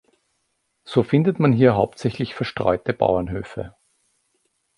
[0.83, 3.75] So findet man hier hauptsächlich verstreute Bauernhöfe.